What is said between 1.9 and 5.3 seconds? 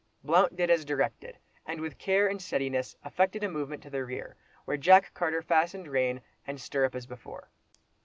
care and steadiness, effected a movement to the rear, while Jack